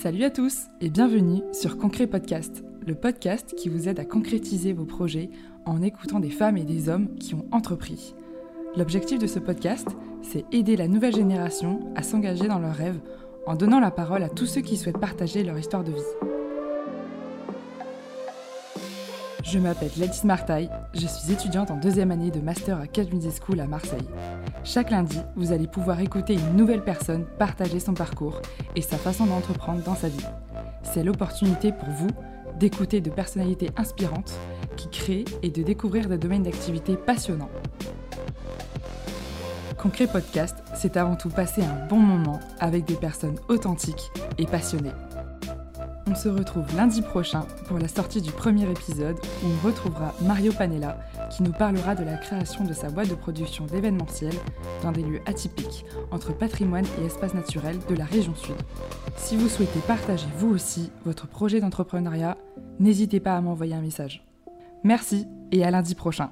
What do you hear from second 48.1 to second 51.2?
du premier épisode où on retrouvera Mario Panella